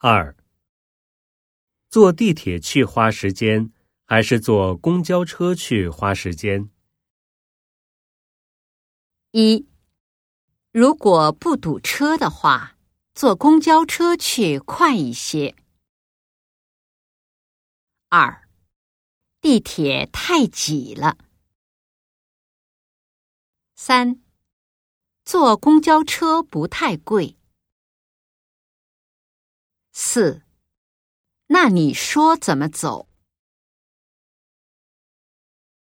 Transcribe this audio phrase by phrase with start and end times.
[0.00, 0.36] 二，
[1.90, 3.72] 坐地铁去花时间，
[4.06, 6.70] 还是坐公交车去花时间？
[9.32, 9.66] 一，
[10.70, 12.76] 如果不堵车的话，
[13.12, 15.56] 坐公交车去快一些。
[18.08, 18.48] 二，
[19.40, 21.18] 地铁太挤了。
[23.74, 24.22] 三，
[25.24, 27.37] 坐公交车不太贵。
[30.00, 30.42] 四，
[31.48, 33.07] 那你说怎么走？